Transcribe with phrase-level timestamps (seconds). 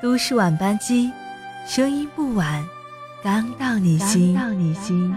[0.00, 1.10] 都市晚班机，
[1.66, 2.64] 声音不晚，
[3.20, 4.32] 刚到你心。
[4.32, 5.12] 到你心。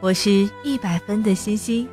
[0.00, 1.88] 我是一百分的星星。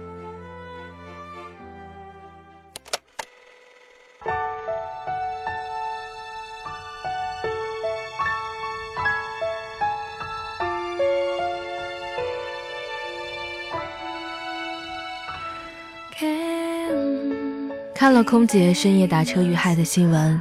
[17.95, 20.39] 看了空姐深夜打车遇害的新闻。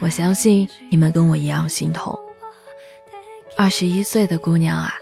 [0.00, 2.18] 我相信你们跟我一样心痛。
[3.56, 4.94] 二十一岁的姑娘啊，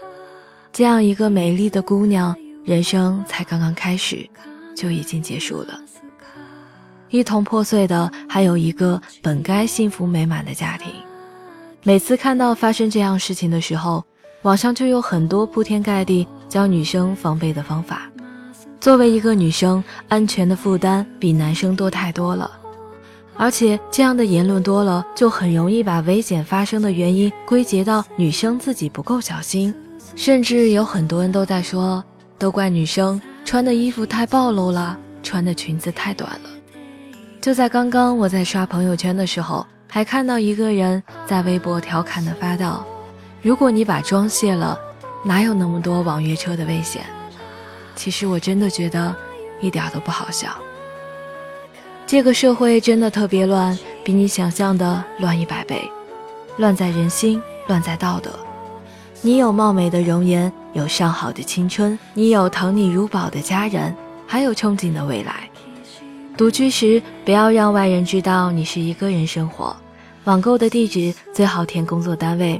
[0.73, 4.29] 这样一个美丽的姑娘，人生才刚刚开始，
[4.75, 5.79] 就已经结束了。
[7.09, 10.91] 一同破碎的还有一个本该幸福美满的家庭。
[11.83, 14.03] 每次看到发生这样事情的时候，
[14.41, 18.09] 网上就有很多铺天盖地教女生防备的方法。
[18.81, 22.58] 作为一个女生，安全的负担比男生多太多了。
[23.41, 29.73] 而且这样的言论多了，就很容易把危险发生的原因归结到女生自己不够小心，
[30.13, 32.03] 甚至有很多人都在说，
[32.37, 36.49] 都怪女生穿的衣服太暴露了，穿的裙子太短了。
[37.39, 42.85] 就在刚刚，我在刷朋友圈的时候，还看到一个人在微博调侃的发道
[43.41, 44.77] ：“如果你把妆卸了，
[45.23, 47.03] 哪有那么多网约车的危险？”
[47.95, 49.15] 其实我真的觉得，
[49.61, 50.49] 一点都不好笑。
[52.09, 55.79] 这个社会真的特别乱，比你想象的乱一百倍，
[56.57, 58.31] 乱在人心，乱在道德。
[59.21, 65.47] 你有貌美的容颜，有上好的青春，你有疼你如宝的家人，还有憧憬的未来。
[66.35, 69.77] 独居时不要让外人知道你是一个人生活。
[70.23, 72.59] 网购的地址最好填工作单位。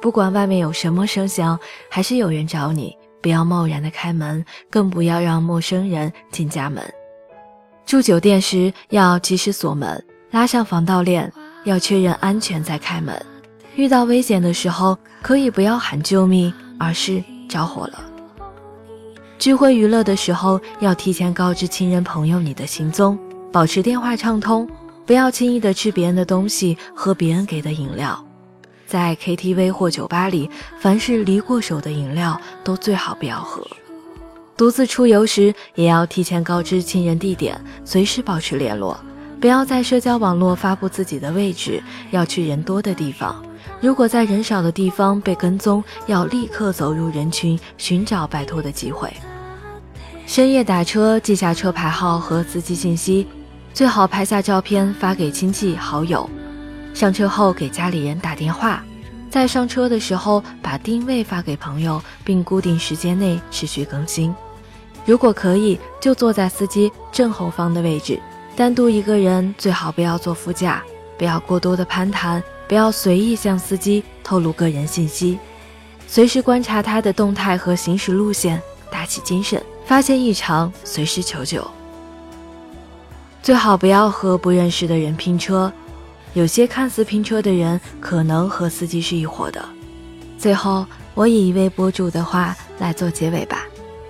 [0.00, 1.58] 不管外面有什么声响，
[1.90, 6.80] 还是有人找你，不要贸然的开门，更不要让陌生人进家门。
[7.86, 11.32] 住酒店时要及时锁门，拉上防盗链，
[11.64, 13.14] 要确认安全再开门。
[13.76, 18.00] 遇到危险的时候，可以不要喊救命，而是着火了。
[19.38, 23.16] 聚会娱乐的时候，要提前告知亲人朋友你的行踪，
[23.52, 24.68] 保持电话畅通，
[25.06, 28.20] 不要轻易的吃别人的东西，喝别人给的饮料。
[28.84, 33.64] 在 KTV 或酒吧里，凡是离过手的饮料都最好不要喝。
[34.56, 38.98] 独自出游时，也要提前告知亲人地点，随时保持联络。
[39.38, 43.44] 不要在社交网络发布自己的位置，要去人多的地方。
[43.82, 49.12] 如果在人少的地方被跟踪，要立刻走入人群，寻找摆脱的机会。
[50.26, 53.26] 深夜打车，记下车牌号和司机信息，
[53.74, 56.28] 最好拍下照片发给亲戚好友。
[56.94, 58.82] 上车后给家里人打电话，
[59.28, 64.34] 在上车的时候把定位发给朋友，并固定时间内持续更新。
[65.06, 68.20] 如果可以，就坐在司机正后方的位置，
[68.56, 70.82] 单独一个人最好不要坐副驾，
[71.16, 75.38] 不要过多的攀谈，不要随意向司机透露个人信息，
[76.08, 81.64] 随时观察他的动态和行驶路线，打起精神，发现异常随时求救。
[83.44, 85.72] 最好不要和不认识的人拼车，
[86.34, 89.64] 有些看似拼车的人，可能和司机是一伙的。
[90.36, 90.84] 最后，
[91.14, 93.64] 我以一位博主的话来做结尾吧。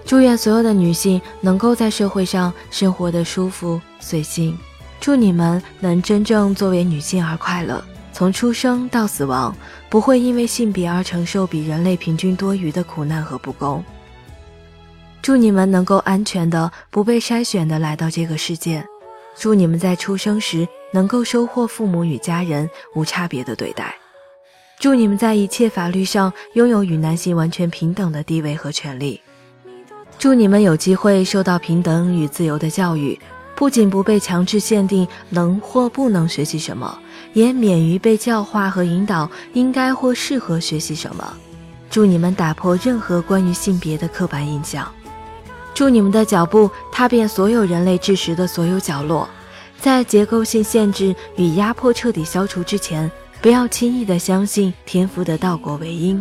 [0.06, 4.56] 祝愿所有的女性能够在社会上生活的舒服随性，
[5.00, 9.54] 祝你们能真正作为女性而快乐，从出生到死亡，
[9.90, 13.84] 不会因为性别而承受比人类平均多余的苦难和不公。
[15.20, 18.86] 祝你们能够安全的、不被筛选的来到这个世界，
[19.36, 23.92] 祝你们在出生时能够收获父母与家人无差别的对待，
[24.78, 29.20] 祝你们在一切法律上拥有与男性完全平等的地位和权利。
[30.26, 33.16] 祝你们有机会受到平等与自由的教育，
[33.54, 36.98] 不仅不被强制限定能或不能学习什么，
[37.32, 41.32] 也免于被教化和引导应该或适合学习什么。
[41.88, 44.92] 祝你们打破任何关于性别的刻板印象。
[45.72, 49.28] 祝你们的脚步踏遍所有人类知识的所有角落，
[49.81, 53.09] 在结构性限制与压迫彻底消除之前，
[53.41, 56.21] 不要轻易的相信天赋的道果为因。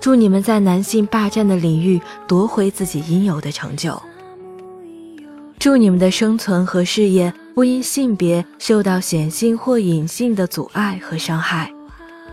[0.00, 4.00] 祝你们在男性霸占的领域夺回自己应有的成就。
[5.58, 11.72] 祝你们的生存和事业不因性别受到显性或隐性的阻碍和伤害。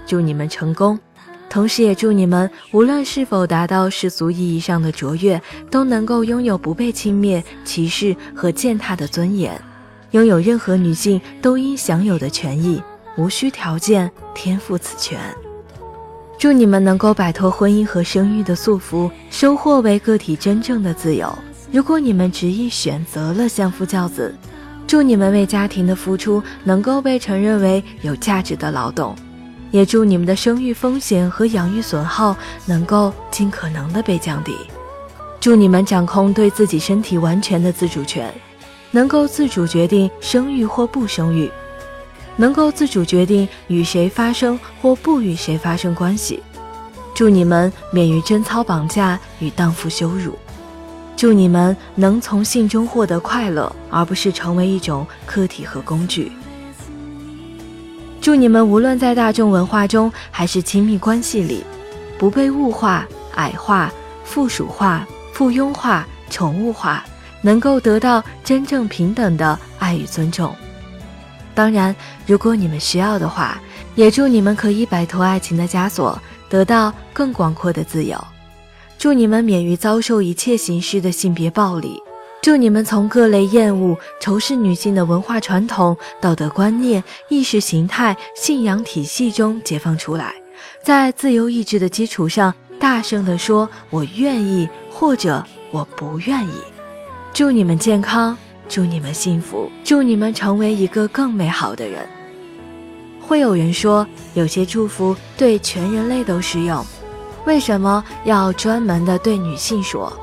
[0.05, 0.99] 祝你们成功，
[1.49, 9.61] 同时也祝你们无论是否达到世俗意义上的卓越，都能够拥有不被轻蔑、歧视和践踏的尊严，
[10.11, 12.83] 拥有任何女性都应享有的权益，
[13.15, 15.17] 无需条件，天赋此权。
[16.41, 21.31] 祝你们能够摆脱婚姻和生育的束缚，收获为个体真正的自由。
[21.71, 24.33] 如果你们执意选择了相夫教子，
[24.87, 29.15] 祝你们为家庭的付出能够被承认为有价值的劳动，
[29.69, 32.35] 也祝你们的生育风险和养育损耗
[32.65, 34.57] 能够尽可能的被降低。
[35.39, 38.33] 祝你们掌控对自己身体完全的自主权，
[38.89, 41.51] 能够自主决定生育或不生育，
[42.37, 46.41] 能够自主决定与谁发生或不与谁发生关系。
[47.13, 50.37] 祝你们免于贞操绑架与荡妇羞辱。
[51.15, 56.31] 祝你们能从性中获得快乐，而不是成为一种客体和工具。
[58.19, 61.63] 祝你们无论在大众文化中还是亲密关系里，
[62.17, 63.91] 不被物化、矮化、
[64.23, 67.03] 附属化、附庸化、宠物化，
[67.41, 70.55] 能够得到真正平等的爱与尊重。
[71.61, 73.61] 当然，如果你们需要的话，
[73.93, 76.19] 也祝你们可以摆脱爱情的枷锁，
[76.49, 78.19] 得到更广阔的自由。
[78.97, 82.01] 祝你们免于遭受一切形式的性别暴力，
[82.41, 90.33] 祝你们从各类厌恶、仇视女性的文化传统、道德观念、意识形态、信仰体系中解放出来，
[90.83, 96.53] 在自由意志的基础上，大声地说“我愿意”或者“我不愿意”。
[97.31, 98.35] 祝你们健康，
[98.71, 102.07] 祝你们幸福，祝你们成为一个更美好的人。
[103.19, 106.81] 会有人说，有些祝福对全人类都适用。
[107.45, 110.13] 为什么要专门的对女性说？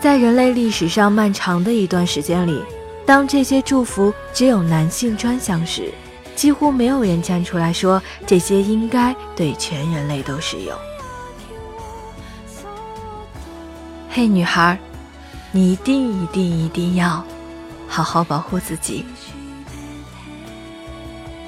[0.00, 2.60] 在人类历史上漫长的一段时间里，
[3.06, 5.92] 当这些祝福只有男性专享时，
[6.34, 10.76] 几乎没有人站出来说这些应该对全人类都适用。
[14.10, 14.76] 嘿，女孩，
[15.50, 17.24] 你一定一定一定要
[17.88, 19.04] 好好保护自己。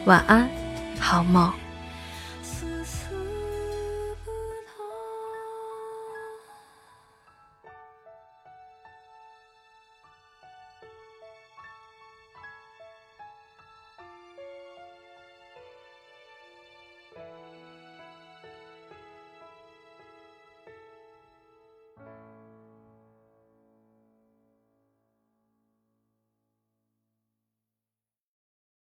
[0.07, 0.49] 晚安，
[0.99, 1.53] 好梦。